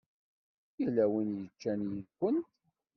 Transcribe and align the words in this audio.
Yella 0.79 1.05
win 1.13 1.29
yeččan 1.43 1.81
yid-went? 1.91 2.47